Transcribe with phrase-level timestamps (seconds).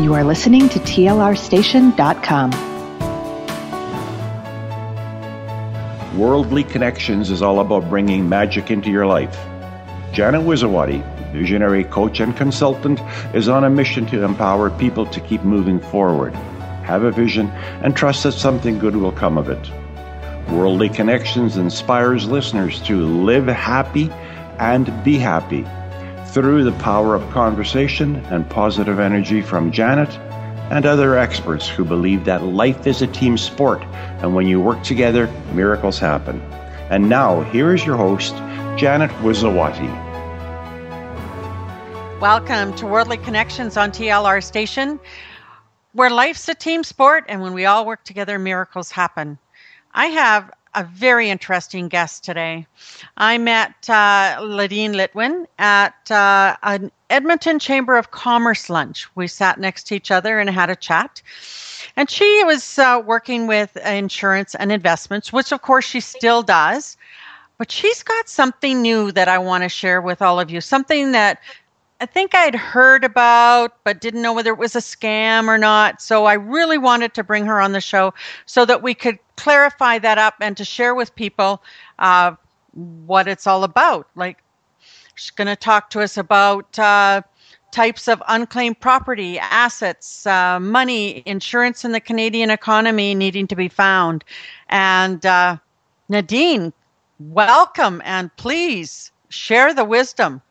[0.00, 2.50] You are listening to TLRstation.com.
[6.16, 9.36] Worldly Connektions is all about bringing magic into your life.
[10.12, 13.00] Janet Wizawati, visionary coach and consultant,
[13.34, 16.32] is on a mission to empower people to keep moving forward,
[16.84, 17.48] have a vision,
[17.82, 19.68] and trust that something good will come of it.
[20.48, 24.12] Worldly Connektions inspires listeners to live happy
[24.60, 25.66] and be happy
[26.40, 30.08] through the power of conversation and positive energy from Janet
[30.70, 33.82] and other experts who believe that life is a team sport,
[34.22, 36.40] and when you work together, miracles happen.
[36.90, 38.36] And now, here is your host,
[38.78, 39.90] Janet Wizawati.
[42.20, 45.00] Welcome to Worldly Connektions on TLR Station,
[45.92, 49.38] where life's a team sport, and when we all work together, miracles happen.
[49.92, 52.66] I have a very interesting guest today.
[53.16, 59.08] I met uh, Nadine Litwin at uh, an Edmonton Chamber of Commerce lunch.
[59.14, 61.22] We sat next to each other and had a chat.
[61.96, 66.96] And she was uh, working with insurance and investments, which of course she still does.
[67.56, 71.10] But she's got something new that I want to share with all of you, something
[71.12, 71.40] that
[72.00, 76.00] I think I'd heard about, but didn't know whether it was a scam or not.
[76.00, 78.14] So I really wanted to bring her on the show
[78.46, 81.60] so that we could clarify that up and to share with people
[81.98, 82.36] uh,
[82.72, 84.06] what it's all about.
[84.14, 84.44] Like,
[85.16, 87.22] she's going to talk to us about uh,
[87.72, 93.68] types of unclaimed property, assets, uh, money, insurance in the Canadian economy needing to be
[93.68, 94.22] found.
[94.68, 95.56] And uh,
[96.08, 96.72] Nadine,
[97.18, 100.42] welcome and please share the wisdom.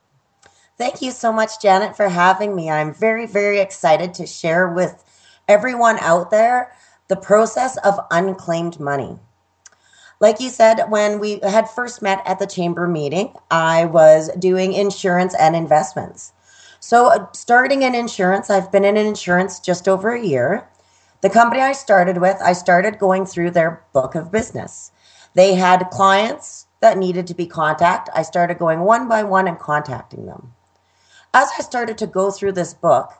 [0.77, 2.69] Thank you so much, Janet, for having me.
[2.69, 5.03] I'm very, very excited to share with
[5.47, 6.71] everyone out there
[7.07, 9.17] the process of unclaimed money.
[10.19, 14.73] Like you said, when we had first met at the chamber meeting, I was doing
[14.73, 16.33] insurance and investments.
[16.79, 20.67] So, uh, starting in insurance, I've been in insurance just over a year.
[21.21, 24.91] The company I started with, I started going through their book of business.
[25.33, 28.13] They had clients that needed to be contacted.
[28.15, 30.53] I started going one by one and contacting them
[31.37, 33.13] as I started to go through this book,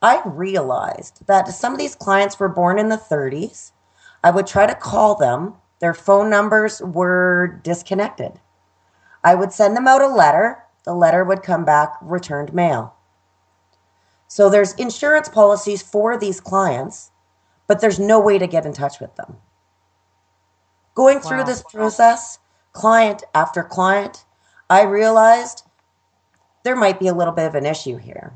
[0.00, 3.72] I realized that some of these clients were born in the 30s.
[4.22, 8.34] I would try to call them, their phone numbers were disconnected.
[9.24, 12.94] I would send them out a letter, the letter would come back returned mail.
[14.28, 17.10] So there's insurance policies for these clients,
[17.66, 19.38] but there's no way to get in touch with them.
[20.94, 21.44] Going through wow.
[21.44, 22.38] this process,
[22.72, 24.26] client after client,
[24.70, 25.64] I realized
[26.64, 28.32] there might be a little bit of an issue here.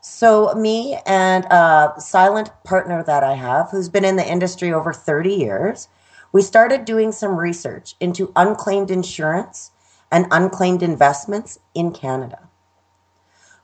[0.00, 4.94] So, me and a silent partner that I have, who's been in the industry over
[4.94, 5.88] 30 years,
[6.32, 9.72] we started doing some research into unclaimed insurance
[10.10, 12.48] and unclaimed investments in Canada.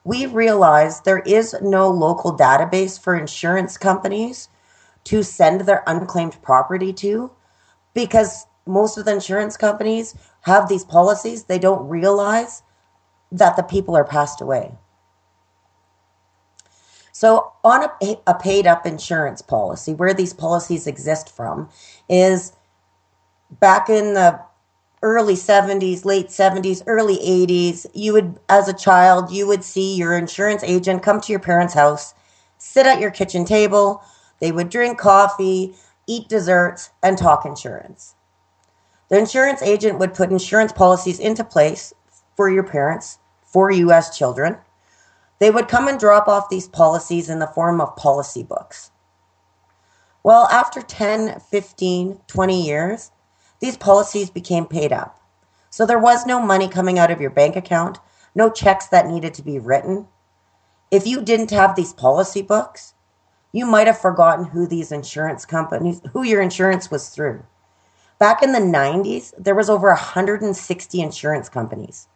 [0.05, 4.49] We realized there is no local database for insurance companies
[5.05, 7.31] to send their unclaimed property to
[7.95, 11.45] because most of the insurance companies have these policies.
[11.45, 12.63] They don't realize
[13.33, 14.73] that the people are passed away.
[17.13, 21.71] So, on a, a, paid up insurance policy, where these policies exist from,
[22.11, 22.53] is
[23.59, 24.39] back in the
[25.03, 30.13] early 70s, late 70s, early 80s, you would, as a child, you would see your
[30.13, 32.13] insurance agent come to your parents' house,
[32.59, 34.03] sit at your kitchen table,
[34.41, 35.75] they would drink coffee,
[36.07, 38.15] eat desserts, and talk insurance.
[39.09, 41.95] The insurance agent would put insurance policies into place
[42.37, 44.59] for your parents, for you as children.
[45.39, 48.91] They would come and drop off these policies in the form of policy books.
[50.23, 53.11] Well, after 10, 15, 20 years,
[53.61, 55.21] these policies became paid up.
[55.71, 57.99] So there was no money coming out of your bank account,
[58.35, 60.09] no checks that needed to be written.
[60.91, 62.95] If you didn't have these policy books,
[63.53, 67.45] you might have forgotten who these insurance companies, who your insurance was through.
[68.19, 72.09] Back in the 90s, there was over 160 insurance companies.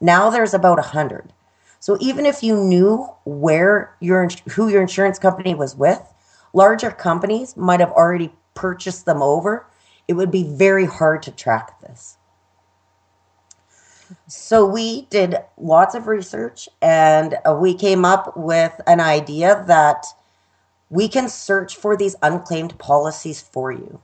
[0.00, 1.32] Now there's about a hundred.
[1.78, 6.02] So even if you knew where your who your insurance company was with,
[6.52, 9.66] larger companies might have already purchased them over.
[10.08, 12.16] It would be very hard to track this.
[14.26, 20.04] So we did lots of research and uh, we came up with an idea that
[20.88, 24.00] we can search for these unclaimed policies for you.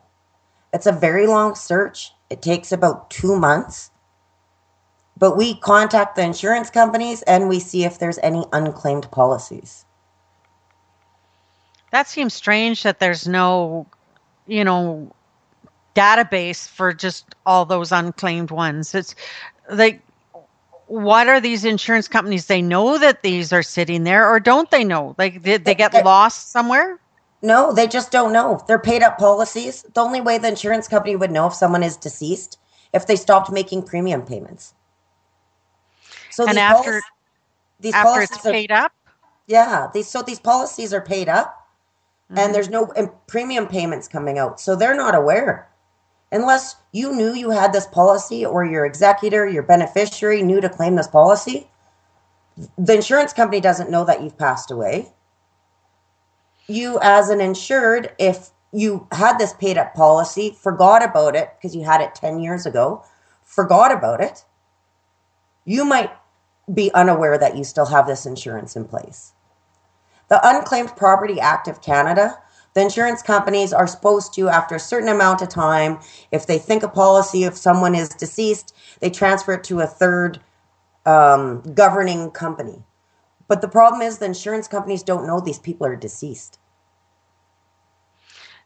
[0.73, 2.13] It's a very long search.
[2.31, 3.91] It takes about 2 months
[5.17, 9.85] but we contact the insurance companies and we see if there's any unclaimed policies.
[11.93, 13.87] That seems strange that there's no,
[14.47, 15.13] you know,
[15.95, 18.95] database for just all those unclaimed ones.
[18.95, 19.15] It's
[19.71, 20.03] like
[20.87, 22.47] what are these insurance companies?
[22.47, 25.15] They know that these are sitting there, or don't they know?
[25.19, 27.01] Like, did they get lost somewhere?
[27.43, 28.63] No, they just don't know.
[28.67, 29.83] They're paid up policies.
[29.83, 32.59] The only way the insurance company would know if someone is deceased
[32.93, 34.75] if they stopped making premium payments.
[36.37, 37.03] So and after policies,
[37.81, 38.93] these after it's paid are, up,
[39.47, 39.89] yeah.
[39.93, 41.67] These so these policies are paid up,
[42.31, 42.39] mm-hmm.
[42.39, 42.93] and there's no
[43.27, 45.69] premium payments coming out, so they're not aware
[46.33, 50.97] unless you knew you had this policy or your executor, your beneficiary knew to claim
[50.97, 51.69] this policy,
[52.79, 55.13] the insurance company doesn't know that you've passed away.
[56.67, 61.77] You, as an insured, if you had this paid up policy, forgot about it because
[61.77, 63.05] you had it 10 years ago,
[63.45, 64.45] forgot about it,
[65.65, 66.11] you might
[66.73, 69.33] be unaware that you still have this insurance in place.
[70.29, 72.39] The Unclaimed Property Act of Canada
[72.77, 75.99] the insurance companies are supposed to, after a certain amount of time,
[76.31, 80.41] if they think a policy, if someone is deceased, they transfer it to a third
[81.07, 82.85] um, governing company.
[83.49, 86.59] But the problem is the insurance companies don't know these people are deceased.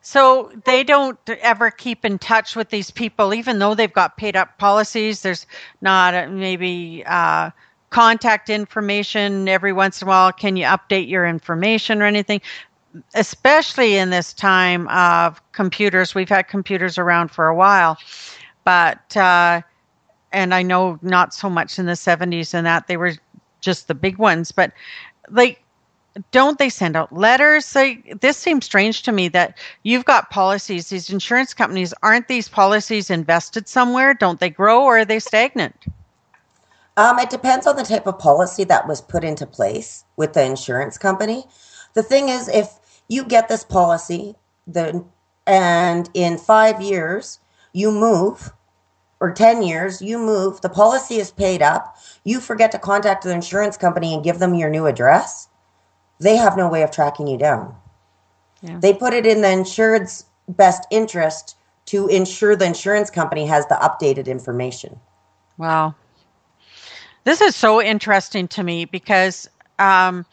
[0.00, 4.34] So they don't ever keep in touch with these people, even though they've got paid
[4.34, 5.22] up policies.
[5.22, 5.46] There's
[5.80, 7.50] not maybe uh,
[7.90, 10.32] contact information every once in a while.
[10.32, 12.40] Can you update your information or anything?
[13.14, 16.14] especially in this time of computers.
[16.14, 17.98] We've had computers around for a while,
[18.64, 19.62] but uh,
[20.32, 23.14] and I know not so much in the 70s and that they were
[23.60, 24.72] just the big ones, but
[25.30, 25.62] like
[26.32, 27.74] don't they send out letters?
[27.74, 32.48] Like, this seems strange to me that you've got policies, these insurance companies, aren't these
[32.48, 34.12] policies invested somewhere?
[34.12, 35.76] Don't they grow or are they stagnant?
[37.00, 40.44] Um, it depends on the type of policy that was put into place with the
[40.44, 41.46] insurance company.
[41.94, 44.34] The thing is, if you get this policy,
[44.66, 45.06] the,
[45.46, 47.40] and in five years,
[47.72, 48.52] you move,
[49.18, 53.32] or 10 years, you move, the policy is paid up, you forget to contact the
[53.32, 55.48] insurance company and give them your new address,
[56.18, 57.74] they have no way of tracking you down.
[58.60, 58.78] Yeah.
[58.78, 61.56] They put it in the insured's best interest
[61.86, 65.00] to ensure the insurance company has the updated information.
[65.56, 65.94] Wow.
[67.30, 69.48] This is so interesting to me because
[69.78, 70.26] um,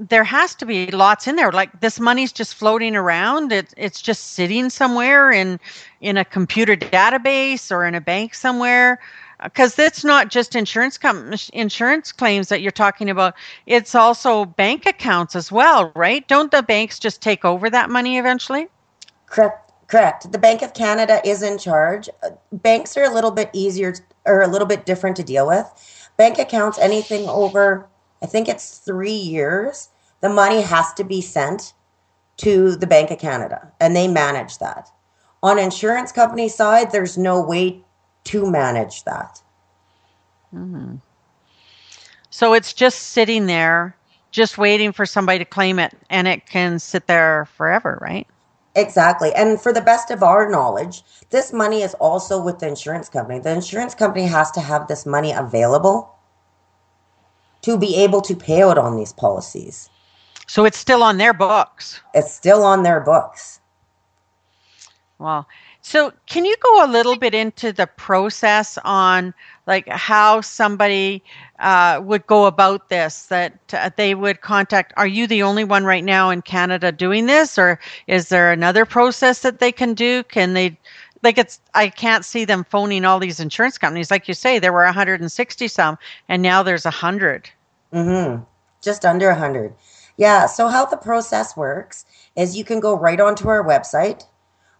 [0.00, 1.52] there has to be lots in there.
[1.52, 3.52] Like this money's just floating around.
[3.52, 5.60] It, it's just sitting somewhere in
[6.00, 8.98] in a computer database or in a bank somewhere.
[9.44, 13.34] Because it's not just insurance com- insurance claims that you're talking about.
[13.66, 16.26] It's also bank accounts as well right?
[16.26, 18.66] Don't the banks just take over that money eventually?
[19.26, 22.08] Correct correct the bank of canada is in charge
[22.52, 23.94] banks are a little bit easier
[24.24, 27.88] or a little bit different to deal with bank accounts anything over
[28.24, 29.90] I think it's three years,
[30.22, 31.74] the money has to be sent
[32.38, 34.88] to the Bank of Canada and they manage that.
[35.42, 37.82] On insurance company side, there's no way
[38.24, 39.42] to manage that.
[40.54, 40.94] Mm-hmm.
[42.30, 43.94] So it's just sitting there,
[44.30, 48.26] just waiting for somebody to claim it, and it can sit there forever, right?
[48.76, 49.32] Exactly.
[49.34, 53.38] And for the best of our knowledge, this money is also with the insurance company.
[53.38, 56.14] The insurance company has to have this money available
[57.62, 59.88] to be able to pay out on these policies.
[60.46, 62.00] So it's still on their books.
[62.12, 63.60] It's still on their books.
[65.18, 65.46] Wow.
[65.80, 69.32] So can you go a little bit into the process on
[69.66, 71.22] like how somebody
[71.58, 73.26] uh, would go about this?
[73.26, 74.92] That uh, they would contact.
[74.96, 78.84] Are you the only one right now in Canada doing this, or is there another
[78.84, 80.22] process that they can do?
[80.24, 80.78] Can they?
[81.22, 84.10] Like it's, I can't see them phoning all these insurance companies.
[84.10, 87.48] Like you say, there were 160 some, and now there's a hundred.
[87.92, 88.42] Mm-hmm.
[88.82, 89.72] Just under 100.
[90.16, 90.46] Yeah.
[90.46, 92.04] So, how the process works
[92.36, 94.24] is you can go right onto our website.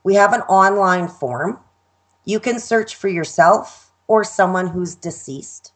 [0.02, 1.60] We have an online form.
[2.24, 5.72] You can search for yourself or someone who's deceased.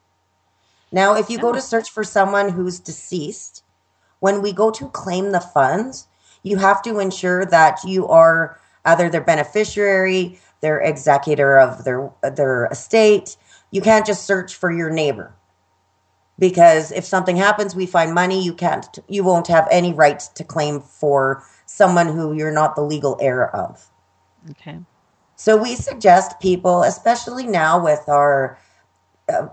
[0.91, 3.63] Now, if you go to search for someone who's deceased,
[4.21, 6.09] when we go to claim the funds,
[6.43, 12.67] you have to ensure that you are either their beneficiary, their executor of their their
[12.67, 13.37] estate.
[13.71, 15.35] You can't just search for your neighbor.
[16.39, 20.45] Because if something happens we find money you can't you won't have any right to
[20.45, 23.91] claim for someone who you're not the legal heir of.
[24.51, 24.79] Okay.
[25.37, 28.59] So we suggest people especially now with our
[29.29, 29.49] uh,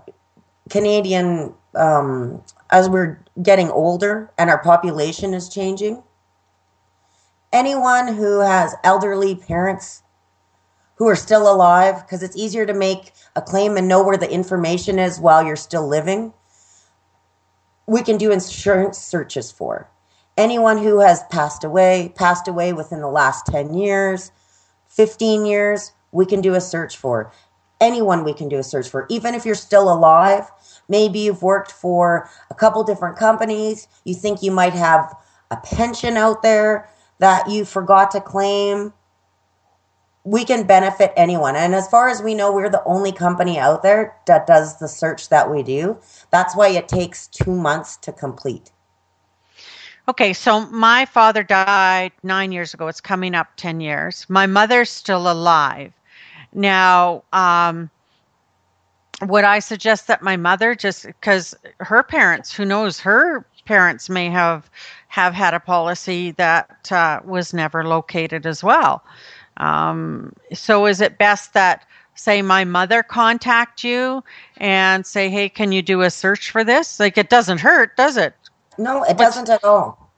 [0.70, 6.02] canadian um, as we're getting older and our population is changing
[7.52, 10.02] anyone who has elderly parents
[10.96, 14.30] who are still alive because it's easier to make a claim and know where the
[14.30, 16.32] information is while you're still living
[17.86, 19.88] we can do insurance searches for.
[20.36, 24.32] Anyone who has passed away, passed away within the last 10 years,
[24.88, 27.32] 15 years, we can do a search for.
[27.80, 30.50] Anyone we can do a search for, even if you're still alive.
[30.88, 33.88] Maybe you've worked for a couple different companies.
[34.04, 35.14] You think you might have
[35.50, 38.92] a pension out there that you forgot to claim.
[40.24, 41.56] We can benefit anyone.
[41.56, 44.88] And as far as we know, we're the only company out there that does the
[44.88, 45.98] search that we do.
[46.30, 48.72] That's why it takes two months to complete.
[50.08, 52.86] Okay, so my father died nine years ago.
[52.86, 54.24] It's coming up 10 years.
[54.28, 55.92] My mother's still alive.
[56.56, 57.90] Now, um,
[59.22, 64.30] would I suggest that my mother just because her parents, who knows, her parents may
[64.30, 64.68] have
[65.08, 69.04] have had a policy that uh, was never located as well.
[69.58, 74.24] Um, so, is it best that say my mother contact you
[74.56, 78.16] and say, "Hey, can you do a search for this?" Like it doesn't hurt, does
[78.16, 78.34] it?
[78.78, 80.10] No, it doesn't at all.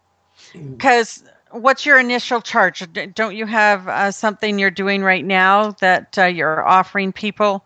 [0.52, 2.86] Because what's your initial charge?
[3.14, 7.64] Don't you have uh, something you're doing right now that uh, you're offering people?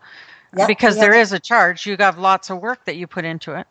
[0.55, 1.85] Yep, because there is a charge.
[1.85, 3.65] You have lots of work that you put into it.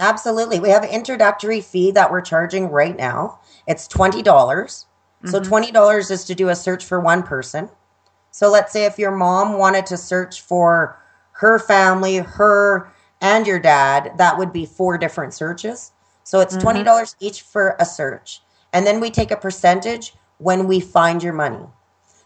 [0.00, 0.60] Absolutely.
[0.60, 3.38] We have an introductory fee that we're charging right now.
[3.66, 4.24] It's $20.
[4.24, 4.86] dollars
[5.22, 5.30] mm-hmm.
[5.30, 7.68] So $20 is to do a search for one person.
[8.30, 10.98] So let's say if your mom wanted to search for
[11.32, 12.90] her family, her
[13.20, 15.92] and your dad, that would be four different searches.
[16.24, 16.88] So it's mm-hmm.
[16.88, 18.40] $20 each for a search.
[18.72, 21.66] And then we take a percentage when we find your money.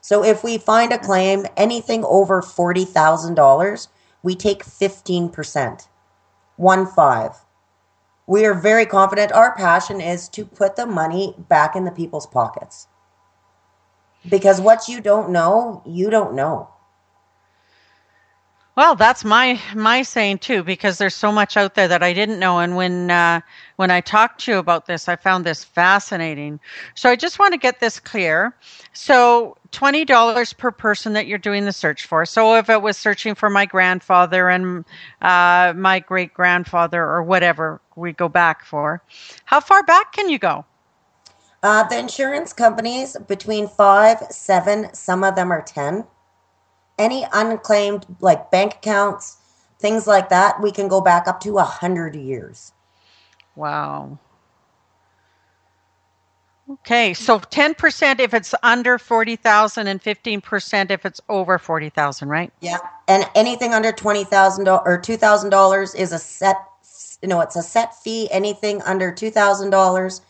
[0.00, 3.88] So if we find a claim, anything over $40,000,
[4.22, 5.88] we take 15%.
[6.56, 7.32] One five.
[8.26, 9.30] We are very confident.
[9.32, 12.88] Our passion is to put the money back in the people's pockets.
[14.28, 16.70] Because what you don't know, you don't know.
[18.76, 22.38] Well, that's my my saying too, because there's so much out there that I didn't
[22.38, 23.40] know, and when uh,
[23.76, 26.60] when I talked to you about this, I found this fascinating.
[26.94, 28.54] So I just want to get this clear.
[28.92, 32.26] So twenty dollars per person that you're doing the search for.
[32.26, 34.84] So if it was searching for my grandfather and
[35.22, 39.02] uh, my great grandfather or whatever we go back for,
[39.46, 40.66] how far back can you go?
[41.62, 46.04] Uh, the insurance companies between five, seven, some of them are ten
[46.98, 49.38] any unclaimed like bank accounts,
[49.78, 52.72] things like that, we can go back up to a hundred years.
[53.54, 54.18] Wow.
[56.68, 62.52] Okay, so 10% if it's under 40,000 and 15% if it's over 40,000, right?
[62.60, 62.78] Yeah.
[63.06, 66.56] And anything under $20,000 or $2,000 is a set
[67.22, 68.28] you know, it's a set fee.
[68.30, 70.20] Anything under $2,000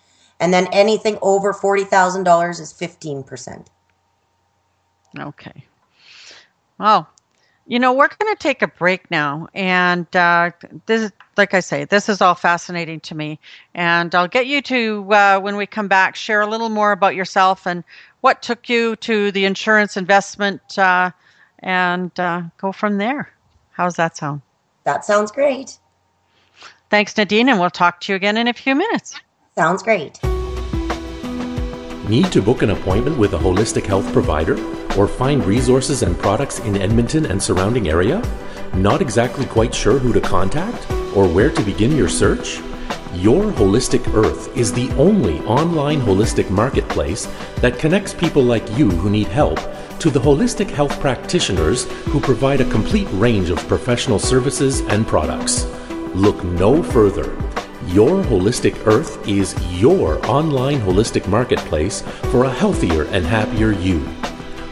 [0.40, 3.66] and then anything over $40,000 is 15%.
[5.18, 5.64] Okay.
[6.78, 7.08] Well,
[7.66, 9.48] you know, we're going to take a break now.
[9.54, 10.52] And uh,
[10.86, 13.40] this, like I say, this is all fascinating to me.
[13.74, 17.16] And I'll get you to, uh, when we come back, share a little more about
[17.16, 17.82] yourself and
[18.20, 21.10] what took you to the insurance investment uh,
[21.60, 23.32] and uh, go from there.
[23.72, 24.42] How's that sound?
[24.84, 25.78] That sounds great.
[26.88, 27.48] Thanks, Nadine.
[27.48, 29.20] And we'll talk to you again in a few minutes.
[29.56, 30.22] Sounds great.
[32.08, 34.54] Need to book an appointment with a holistic health provider
[34.96, 38.22] or find resources and products in Edmonton and surrounding area?
[38.74, 42.60] Not exactly quite sure who to contact or where to begin your search?
[43.14, 47.26] Your Holistic Earth is the only online holistic marketplace
[47.62, 49.58] that connects people like you who need help
[50.00, 55.64] to the holistic health practitioners who provide a complete range of professional services and products.
[56.14, 57.34] Look no further.
[57.86, 64.06] Your Holistic Earth is your online holistic marketplace for a healthier and happier you.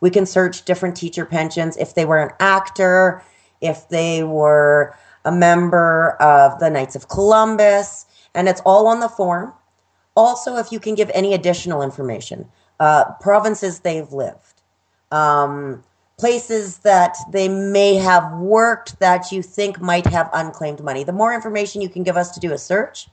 [0.00, 1.76] we can search different teacher pensions.
[1.76, 3.22] If they were an actor,
[3.60, 9.08] if they were a member of the Knights of Columbus, and it's all on the
[9.08, 9.52] form.
[10.16, 12.48] Also, if you can give any additional information,
[12.80, 14.62] uh, provinces they've lived,
[15.10, 15.82] um,
[16.18, 21.02] places that they may have worked that you think might have unclaimed money.
[21.04, 23.08] The more information you can give us to do a search,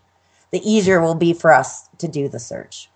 [0.52, 2.90] the easier it will be for us to do the search.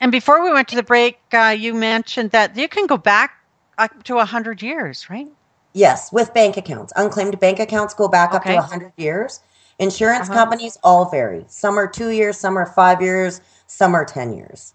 [0.00, 3.32] And before we went to the break, uh, you mentioned that you can go back
[3.78, 5.28] up to 100 years, right?
[5.72, 6.92] Yes, with bank accounts.
[6.96, 8.56] Unclaimed bank accounts go back okay.
[8.56, 9.40] up to 100 years.
[9.78, 10.38] Insurance uh-huh.
[10.38, 11.44] companies all vary.
[11.48, 14.74] Some are two years, some are five years, some are 10 years.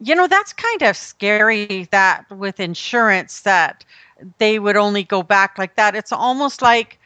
[0.00, 3.84] You know, that's kind of scary that with insurance that
[4.38, 5.94] they would only go back like that.
[5.94, 6.98] It's almost like,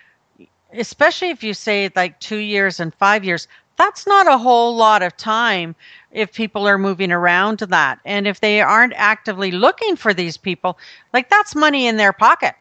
[0.72, 5.02] especially if you say like two years and five years, that's not a whole lot
[5.02, 5.74] of time
[6.10, 7.98] if people are moving around to that.
[8.04, 10.78] And if they aren't actively looking for these people,
[11.12, 12.54] like that's money in their pocket.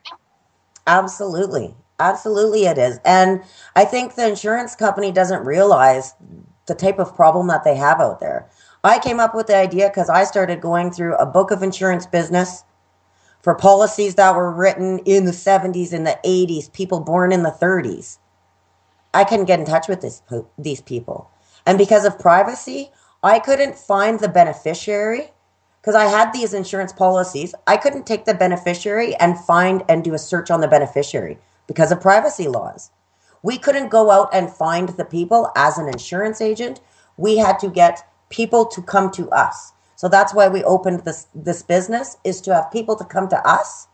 [0.87, 1.75] Absolutely.
[1.99, 2.99] Absolutely, it is.
[3.05, 3.43] And
[3.75, 6.13] I think the insurance company doesn't realize
[6.65, 8.49] the type of problem that they have out there.
[8.83, 12.05] I came up with the idea because I started going through a book of insurance
[12.05, 12.63] business
[13.41, 17.51] for policies that were written in the 70s and the 80s, people born in the
[17.51, 18.17] 30s.
[19.13, 20.21] I couldn't get in touch with this,
[20.57, 21.29] these people.
[21.65, 22.91] And because of privacy,
[23.21, 25.31] I couldn't find the beneficiary
[25.81, 27.53] because I had these insurance policies.
[27.67, 31.91] I couldn't take the beneficiary and find and do a search on the beneficiary because
[31.91, 32.91] of privacy laws.
[33.43, 36.79] We couldn't go out and find the people as an insurance agent.
[37.17, 39.73] We had to get people to come to us.
[39.95, 43.47] So that's why we opened this this business is to have people to come to
[43.47, 43.87] us.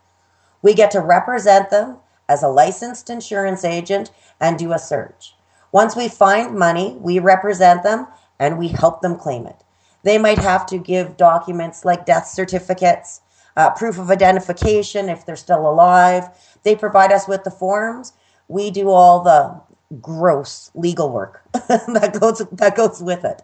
[0.62, 1.98] We get to represent them
[2.30, 5.36] as a licensed insurance agent and do a search.
[5.74, 8.08] Once we find money, we represent them
[8.40, 9.64] and we help them claim it.
[10.04, 13.22] They might have to give documents like death certificates,
[13.58, 16.30] uh, proof of identification if they're still alive.
[16.64, 18.14] They provide us with the forms.
[18.48, 19.62] We do all the
[20.02, 23.42] gross legal work that goes that goes with it.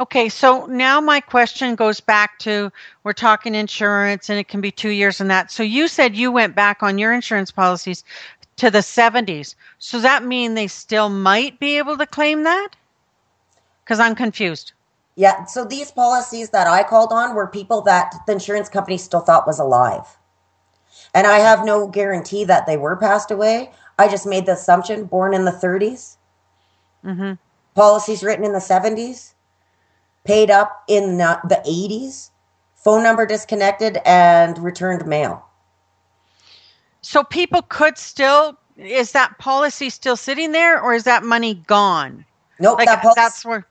[0.00, 2.70] Okay, so now my question goes back to
[3.02, 5.50] we're talking insurance and it can be two years and that.
[5.50, 8.04] So you said you went back on your insurance policies
[8.56, 9.56] to the 70s.
[9.80, 12.70] So does that mean they still might be able to claim that?
[13.84, 14.72] Because I'm confused.
[15.16, 19.20] Yeah, so these policies that I called on were people that the insurance company still
[19.20, 20.16] thought was alive.
[21.12, 23.72] And I have no guarantee that they were passed away.
[23.98, 26.18] I just made the assumption born in the 30s.
[27.04, 27.32] Mm-hmm.
[27.74, 29.32] Policies written in the 70s
[30.28, 32.28] paid up in the 80s,
[32.76, 35.42] phone number disconnected, and returned mail.
[37.00, 42.26] So people could still, is that policy still sitting there or is that money gone?
[42.60, 43.66] Nope, like, that that's where.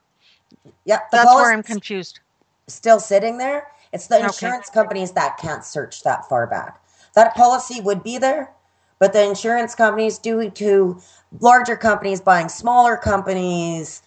[0.86, 2.22] Yeah, that's where I'm confused.
[2.66, 3.68] Still sitting there.
[3.94, 4.74] It's the insurance okay.
[4.74, 6.82] companies that can't search that far back.
[7.14, 8.52] That policy would be there,
[8.98, 11.00] but the insurance companies due to
[11.40, 14.02] larger companies buying smaller companies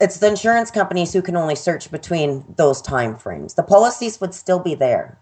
[0.00, 3.54] it's the insurance companies who can only search between those time frames.
[3.54, 5.18] The policies would still be there.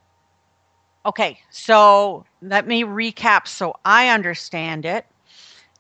[1.07, 5.07] Okay, so let me recap so I understand it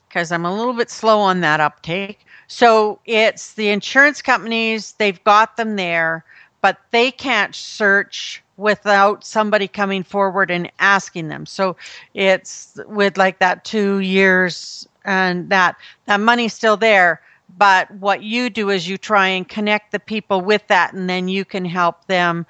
[0.08, 2.24] because I'm a little bit slow on that uptake.
[2.46, 6.24] So it's the insurance companies, they've got them there,
[6.60, 11.44] but they can't search without somebody coming forward and asking them.
[11.44, 11.76] So
[12.14, 17.20] it's with like that 2 years and that that money's still there
[17.56, 21.28] but what you do is you try and connect the people with that and then
[21.28, 22.46] you can help them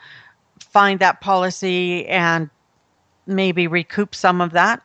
[0.59, 2.51] find that policy and
[3.27, 4.83] maybe recoup some of that?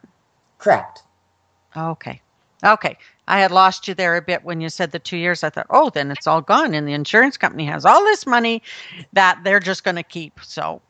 [0.58, 1.04] Correct.
[1.76, 2.21] Okay.
[2.63, 2.97] Okay.
[3.28, 5.43] I had lost you there a bit when you said the two years.
[5.43, 8.62] I thought oh then it's all gone and the insurance company has all this money
[9.13, 10.82] that they're just going to keep so.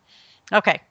[0.52, 0.82] Okay.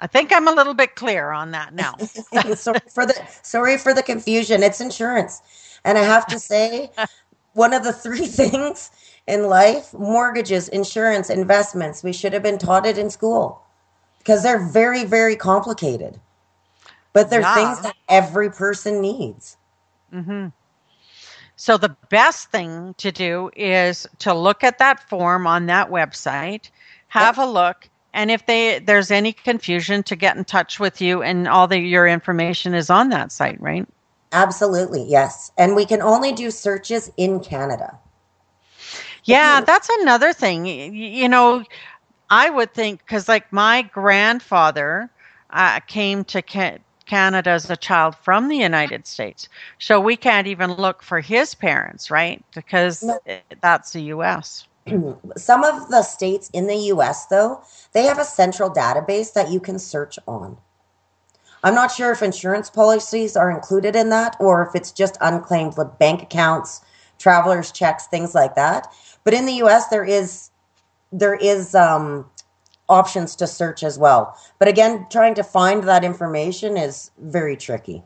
[0.00, 1.96] I think I'm a little bit clear on that now.
[2.54, 4.62] sorry for the sorry for the confusion.
[4.62, 5.40] It's insurance.
[5.84, 6.90] And I have to say
[7.54, 8.90] one of the three things
[9.26, 12.02] in life mortgages, insurance, investments.
[12.02, 13.62] We should have been taught it in school
[14.18, 16.20] because they're very, very complicated.
[17.12, 17.54] But they're yeah.
[17.54, 19.56] things that every person needs.
[20.12, 20.48] Mm-hmm.
[21.56, 26.70] So the best thing to do is to look at that form on that website,
[27.08, 27.46] have yep.
[27.46, 31.46] a look, and if they there's any confusion, to get in touch with you, and
[31.46, 33.86] all the your information is on that site, right?
[34.34, 35.52] Absolutely, yes.
[35.56, 38.00] And we can only do searches in Canada.
[39.24, 40.66] Yeah, that's another thing.
[40.66, 41.64] You know,
[42.28, 45.08] I would think because, like, my grandfather
[45.50, 50.48] uh, came to Ca- Canada as a child from the United States, so we can't
[50.48, 52.44] even look for his parents, right?
[52.54, 53.18] Because no.
[53.62, 54.66] that's the U.S.
[55.36, 59.60] Some of the states in the US, though, they have a central database that you
[59.60, 60.58] can search on.
[61.64, 65.74] I'm not sure if insurance policies are included in that or if it's just unclaimed
[65.98, 66.82] bank accounts,
[67.18, 68.86] travelers checks, things like that.
[69.24, 70.50] But in the US there is
[71.10, 72.30] there is um,
[72.88, 74.36] options to search as well.
[74.58, 78.02] But again, trying to find that information is very tricky.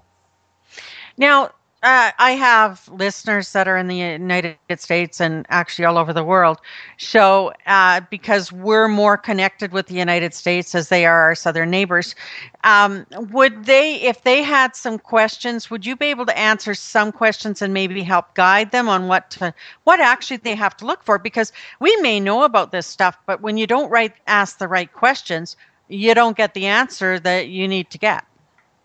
[1.17, 1.51] Now,
[1.85, 6.25] uh, I have listeners that are in the United States and actually all over the
[6.25, 6.59] world.
[6.99, 11.71] So, uh, because we're more connected with the United States as they are our southern
[11.71, 12.17] neighbors,
[12.65, 17.13] um, would they, if they had some questions, would you be able to answer some
[17.13, 21.05] questions and maybe help guide them on what to, what actually they have to look
[21.05, 21.17] for?
[21.17, 24.93] Because we may know about this stuff, but when you don't right ask the right
[24.93, 25.57] questions,
[25.89, 28.25] you don't get the answer that you need to get.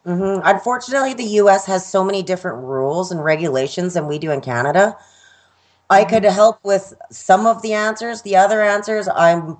[0.06, 0.42] Mm-hmm.
[0.44, 1.66] Unfortunately, the U.S.
[1.66, 4.98] has so many different rules and regulations than we do in Canada.
[5.90, 6.10] I mm-hmm.
[6.10, 8.22] could help with some of the answers.
[8.22, 9.58] The other answers, I'm,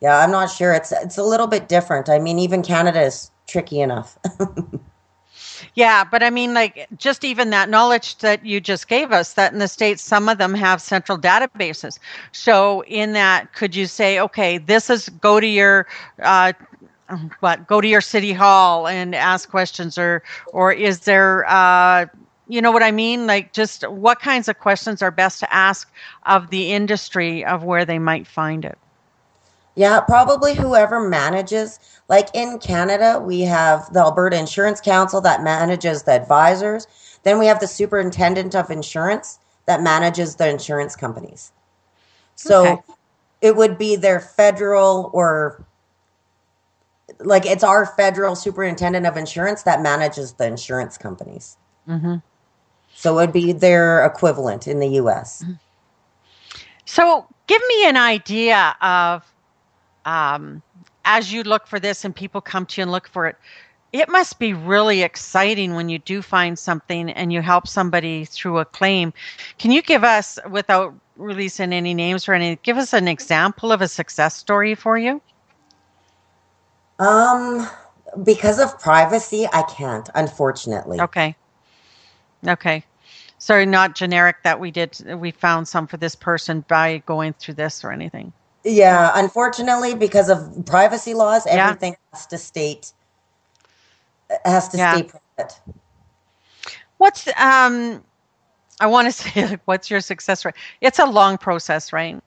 [0.00, 0.74] yeah, I'm not sure.
[0.74, 2.08] It's it's a little bit different.
[2.08, 4.18] I mean, even Canada is tricky enough.
[5.74, 9.52] yeah, but I mean, like, just even that knowledge that you just gave us that
[9.52, 11.98] in the States, some of them have central databases.
[12.32, 15.86] So, in that, could you say, okay, this is go to your
[16.22, 16.52] uh,
[17.40, 22.06] what go to your city hall and ask questions or or is there uh,
[22.48, 23.26] you know what I mean?
[23.26, 25.90] Like, just what kinds of questions are best to ask
[26.24, 28.78] of the industry of where they might find it?
[29.74, 31.78] Yeah, probably whoever manages.
[32.08, 36.86] Like in Canada, we have the Alberta Insurance Council that manages the advisors.
[37.22, 41.52] Then we have the superintendent of insurance that manages the insurance companies.
[42.34, 42.82] So okay.
[43.42, 45.64] it would be their federal or
[47.20, 51.56] like it's our federal superintendent of insurance that manages the insurance companies.
[51.88, 52.16] Mm-hmm.
[52.94, 55.44] So it would be their equivalent in the U.S.
[56.84, 59.24] So give me an idea of,
[60.04, 60.62] um,
[61.04, 63.36] as you look for this and people come to you and look for it,
[63.92, 68.58] it must be really exciting when you do find something and you help somebody through
[68.58, 69.12] a claim.
[69.58, 73.80] Can you give us, without releasing any names or anything, give us an example of
[73.80, 75.22] a success story for you?
[76.98, 77.68] Um,
[78.24, 81.00] because of privacy, I can't, unfortunately.
[81.00, 81.36] Okay.
[82.46, 82.84] Okay.
[83.38, 87.54] Sorry, not generic that we did, we found some for this person by going through
[87.54, 88.32] this or anything.
[88.64, 92.08] Yeah, unfortunately, because of privacy laws, everything yeah.
[92.12, 92.92] has to state
[94.44, 94.96] has to yeah.
[94.96, 95.02] stay
[95.36, 95.60] private.
[96.98, 98.02] What's um
[98.80, 100.54] I want to say like what's your success rate?
[100.80, 102.20] It's a long process, right?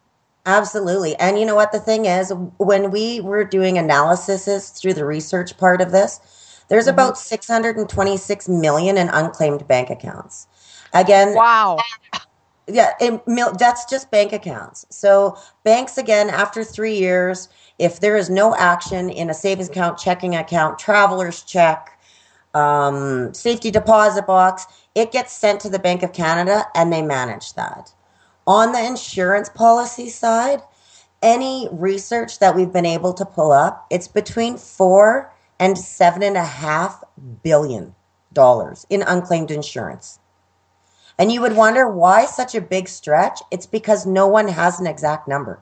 [0.46, 1.16] Absolutely.
[1.18, 5.56] And you know what the thing is, when we were doing analyses through the research
[5.58, 6.20] part of this,
[6.68, 6.94] there's mm-hmm.
[6.94, 10.48] about 626 million in unclaimed bank accounts.
[10.94, 11.78] Again, wow.
[12.68, 13.22] Yeah, it,
[13.58, 14.86] that's just bank accounts.
[14.90, 19.98] So banks again after 3 years, if there is no action in a savings account,
[19.98, 22.00] checking account, traveler's check,
[22.54, 27.54] um, safety deposit box, it gets sent to the Bank of Canada and they manage
[27.54, 27.94] that.
[28.52, 30.62] On the insurance policy side,
[31.22, 36.36] any research that we've been able to pull up, it's between four and seven and
[36.36, 37.02] a half
[37.44, 37.96] billion
[38.34, 40.20] dollars in unclaimed insurance.
[41.18, 43.40] And you would wonder why such a big stretch?
[43.52, 45.62] It's because no one has an exact number.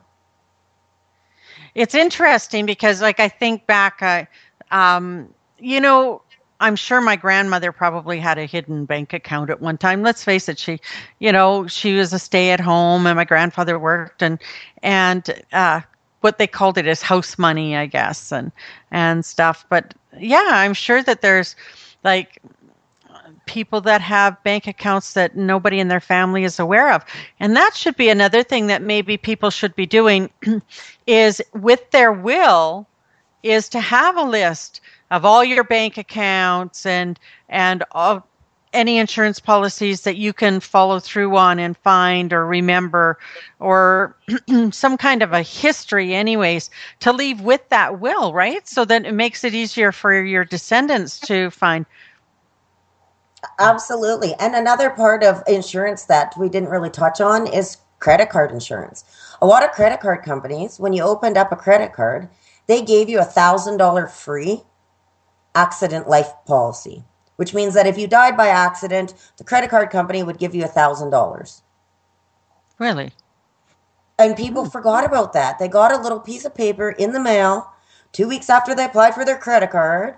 [1.76, 4.24] It's interesting because, like, I think back, uh,
[4.72, 6.22] um, you know,
[6.60, 10.02] I'm sure my grandmother probably had a hidden bank account at one time.
[10.02, 10.78] Let's face it, she,
[11.18, 14.38] you know, she was a stay at home and my grandfather worked and,
[14.82, 15.80] and, uh,
[16.20, 18.52] what they called it is house money, I guess, and,
[18.90, 19.64] and stuff.
[19.70, 21.56] But yeah, I'm sure that there's
[22.04, 22.42] like
[23.46, 27.04] people that have bank accounts that nobody in their family is aware of.
[27.40, 30.30] And that should be another thing that maybe people should be doing
[31.06, 32.86] is with their will
[33.42, 37.18] is to have a list of all your bank accounts and
[37.48, 38.22] and of
[38.72, 43.18] any insurance policies that you can follow through on and find or remember
[43.58, 44.16] or
[44.70, 46.70] some kind of a history anyways
[47.00, 48.68] to leave with that will right?
[48.68, 51.84] So that it makes it easier for your descendants to find.
[53.58, 54.34] Absolutely.
[54.38, 59.04] And another part of insurance that we didn't really touch on is credit card insurance.
[59.42, 62.28] A lot of credit card companies when you opened up a credit card
[62.70, 64.62] they gave you a thousand dollar free
[65.54, 67.04] accident life policy,
[67.36, 70.64] which means that if you died by accident, the credit card company would give you
[70.64, 71.62] a thousand dollars.
[72.78, 73.12] Really?
[74.18, 75.58] And people forgot about that.
[75.58, 77.72] They got a little piece of paper in the mail
[78.12, 80.16] two weeks after they applied for their credit card.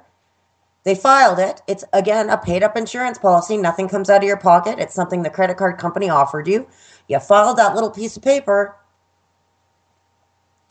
[0.84, 1.62] They filed it.
[1.68, 3.56] It's again a paid up insurance policy.
[3.56, 4.80] Nothing comes out of your pocket.
[4.80, 6.66] It's something the credit card company offered you.
[7.08, 8.76] You filed that little piece of paper.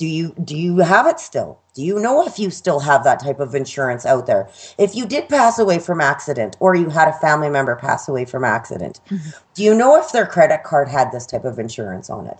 [0.02, 1.60] Do you do you have it still?
[1.76, 4.50] Do you know if you still have that type of insurance out there?
[4.80, 8.26] If you did pass away from accident or you had a family member pass away
[8.26, 9.30] from accident, mm-hmm.
[9.54, 12.40] do you know if their credit card had this type of insurance on it?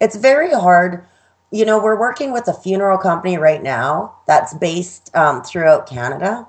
[0.00, 1.04] It's very hard.
[1.50, 6.46] You know, we're working with a funeral company right now that's based um, throughout Canada.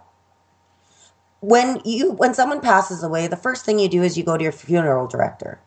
[1.40, 4.44] When you when someone passes away, the first thing you do is you go to
[4.44, 5.60] your funeral director.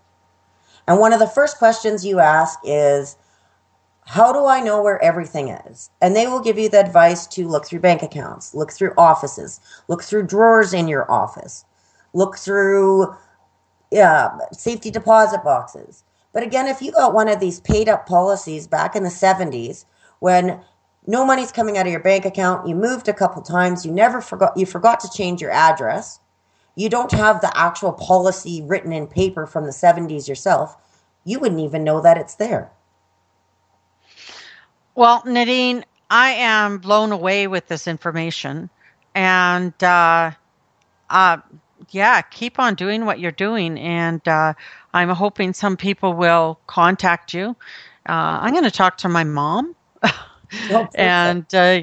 [0.87, 3.17] And one of the first questions you ask is,
[4.07, 5.91] how do I know where everything is?
[6.01, 9.61] And they will give you the advice to look through bank accounts, look through offices,
[9.89, 11.65] look through drawers in your office,
[12.13, 13.15] look through
[13.91, 16.05] yeah, safety deposit boxes.
[16.33, 19.85] But again, if you got one of these paid up policies back in the 70s
[20.19, 20.61] when
[21.07, 24.21] no money's coming out of your bank account, you moved a couple times, you never
[24.21, 26.19] forgot you forgot to change your address,
[26.75, 30.77] you don't have the actual policy written in paper from the 70s yourself,
[31.25, 32.73] you wouldn't even know that it's there.
[34.95, 38.71] Well, Nadine, I am blown away with this information.
[39.15, 40.33] And uh,
[41.11, 41.39] uh,
[41.91, 43.79] yeah, keep on doing what you're doing.
[43.79, 44.55] And uh,
[44.95, 47.57] I'm hoping some people will contact you.
[48.09, 49.75] Uh, I'm going to talk to my mom.
[50.69, 51.81] Oh, and, uh,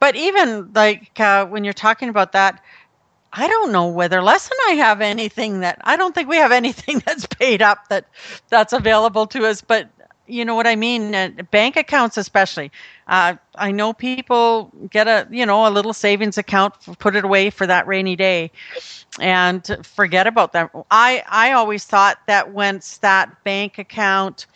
[0.00, 2.62] but even like uh, when you're talking about that,
[3.32, 6.52] I don't know whether Les and I have anything that I don't think we have
[6.52, 8.06] anything that's paid up that
[8.50, 9.62] that's available to us.
[9.62, 9.90] But
[10.26, 11.14] you know what I mean?
[11.14, 12.70] Uh, bank accounts, especially.
[13.06, 17.50] Uh, I know people get a you know a little savings account, put it away
[17.50, 18.50] for that rainy day,
[19.20, 20.68] and forget about them.
[20.90, 24.46] I I always thought that once that bank account.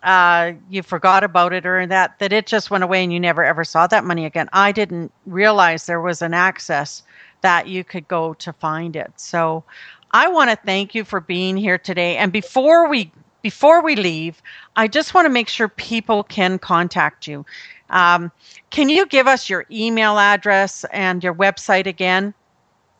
[0.00, 3.42] Uh, you forgot about it or that that it just went away and you never
[3.42, 4.48] ever saw that money again.
[4.52, 7.02] I didn't realize there was an access
[7.40, 9.12] that you could go to find it.
[9.16, 9.64] So
[10.12, 12.16] I want to thank you for being here today.
[12.16, 13.10] And before we
[13.42, 14.40] before we leave,
[14.76, 17.46] I just want to make sure people can contact you.
[17.90, 18.30] Um,
[18.70, 22.34] can you give us your email address and your website again?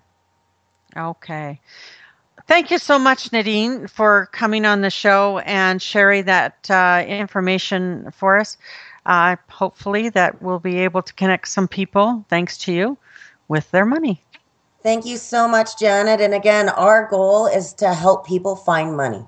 [0.97, 1.61] Okay.
[2.49, 8.11] Thank you so much, Nadine, for coming on the show and sharing that uh, information
[8.13, 8.57] for us
[9.07, 12.99] uh, hopefully that we'll be able to connect some people, thanks to you,
[13.49, 14.21] with their money.
[14.83, 16.21] Thank you so much, Janet.
[16.21, 19.25] And again, our goal is to help people find money.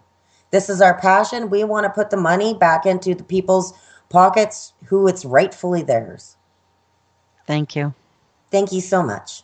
[0.51, 1.51] This is our passion.
[1.51, 3.73] We want to put the money back into the people's
[4.09, 6.37] pockets who it's rightfully theirs.
[7.47, 7.95] Thank you.
[8.51, 9.43] Thank you so much.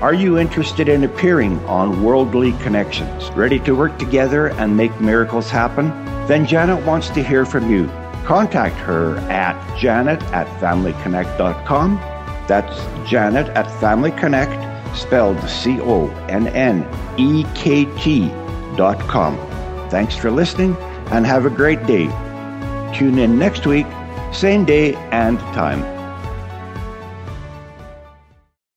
[0.00, 5.50] Are you interested in appearing on Worldly Connektions, ready to work together and make miracles
[5.50, 5.88] happen?
[6.26, 7.90] Then Janet wants to hear from you.
[8.30, 11.96] Contact her at janet at familyconnekt.com.
[12.46, 16.86] That's janet at familyconnekt, spelled C O N N
[17.18, 18.28] E K T
[18.76, 19.36] dot com.
[19.90, 20.76] Thanks for listening
[21.10, 22.06] and have a great day.
[22.94, 23.86] Tune in next week,
[24.32, 25.99] same day and time.